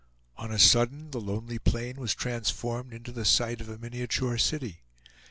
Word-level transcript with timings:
On 0.35 0.51
a 0.51 0.57
sudden 0.57 1.11
the 1.11 1.21
lonely 1.21 1.59
plain 1.59 1.97
was 1.97 2.15
transformed 2.15 2.91
into 2.91 3.11
the 3.11 3.23
site 3.23 3.61
of 3.61 3.69
a 3.69 3.77
miniature 3.77 4.39
city. 4.39 4.81